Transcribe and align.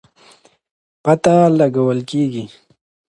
پته 1.03 1.35
لګول 1.59 1.99
کېږي. 2.09 2.45